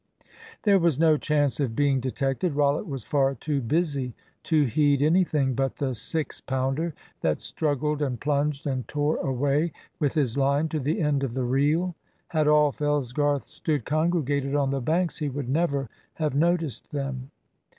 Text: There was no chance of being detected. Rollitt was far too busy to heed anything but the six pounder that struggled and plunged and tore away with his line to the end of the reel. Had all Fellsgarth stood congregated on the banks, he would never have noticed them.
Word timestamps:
There 0.63 0.79
was 0.79 0.97
no 0.97 1.15
chance 1.15 1.59
of 1.59 1.75
being 1.75 1.99
detected. 1.99 2.55
Rollitt 2.55 2.87
was 2.87 3.03
far 3.03 3.35
too 3.35 3.61
busy 3.61 4.15
to 4.45 4.63
heed 4.65 4.99
anything 4.99 5.53
but 5.53 5.75
the 5.75 5.93
six 5.93 6.41
pounder 6.41 6.95
that 7.21 7.39
struggled 7.39 8.01
and 8.01 8.19
plunged 8.19 8.65
and 8.65 8.87
tore 8.87 9.17
away 9.17 9.73
with 9.99 10.15
his 10.15 10.37
line 10.39 10.69
to 10.69 10.79
the 10.79 11.01
end 11.01 11.23
of 11.23 11.35
the 11.35 11.43
reel. 11.43 11.93
Had 12.29 12.47
all 12.47 12.71
Fellsgarth 12.71 13.43
stood 13.43 13.85
congregated 13.85 14.55
on 14.55 14.71
the 14.71 14.81
banks, 14.81 15.19
he 15.19 15.29
would 15.29 15.47
never 15.49 15.87
have 16.15 16.33
noticed 16.33 16.91
them. 16.91 17.29